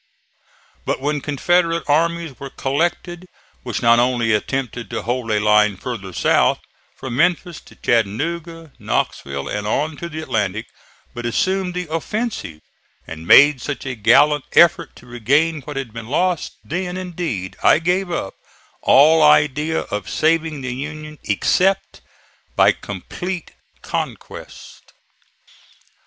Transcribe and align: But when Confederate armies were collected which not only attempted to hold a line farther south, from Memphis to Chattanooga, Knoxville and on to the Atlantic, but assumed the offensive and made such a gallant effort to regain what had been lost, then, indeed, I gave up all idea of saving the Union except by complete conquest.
But 0.83 0.99
when 0.99 1.21
Confederate 1.21 1.83
armies 1.87 2.39
were 2.39 2.49
collected 2.49 3.27
which 3.61 3.83
not 3.83 3.99
only 3.99 4.33
attempted 4.33 4.89
to 4.89 5.03
hold 5.03 5.29
a 5.29 5.39
line 5.39 5.77
farther 5.77 6.11
south, 6.11 6.59
from 6.95 7.15
Memphis 7.15 7.61
to 7.61 7.75
Chattanooga, 7.75 8.71
Knoxville 8.79 9.47
and 9.47 9.67
on 9.67 9.97
to 9.97 10.09
the 10.09 10.19
Atlantic, 10.19 10.65
but 11.13 11.27
assumed 11.27 11.75
the 11.75 11.87
offensive 11.93 12.61
and 13.05 13.27
made 13.27 13.61
such 13.61 13.85
a 13.85 13.93
gallant 13.93 14.45
effort 14.53 14.95
to 14.95 15.05
regain 15.05 15.61
what 15.61 15.77
had 15.77 15.93
been 15.93 16.07
lost, 16.07 16.53
then, 16.63 16.97
indeed, 16.97 17.55
I 17.61 17.77
gave 17.77 18.09
up 18.09 18.33
all 18.81 19.21
idea 19.21 19.81
of 19.81 20.09
saving 20.09 20.61
the 20.61 20.73
Union 20.73 21.19
except 21.25 22.01
by 22.55 22.71
complete 22.71 23.51
conquest. 23.83 24.93